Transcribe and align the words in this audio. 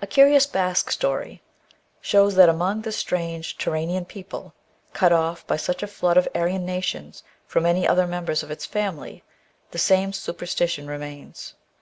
A 0.00 0.06
curious 0.06 0.46
Basque 0.46 0.90
story 0.90 1.42
shows 2.00 2.34
that 2.36 2.48
among 2.48 2.80
this 2.80 2.96
strange 2.96 3.58
Turanian 3.58 4.06
people, 4.08 4.54
cut 4.94 5.12
off 5.12 5.46
by 5.46 5.58
such 5.58 5.82
a 5.82 5.86
flood 5.86 6.16
of 6.16 6.26
Aryan 6.34 6.64
nations 6.64 7.22
from 7.46 7.66
any 7.66 7.86
other 7.86 8.06
members 8.06 8.42
of 8.42 8.50
its 8.50 8.64
family, 8.64 9.22
the 9.70 9.78
same 9.78 10.14
superstition 10.14 10.86
remains. 10.88 11.56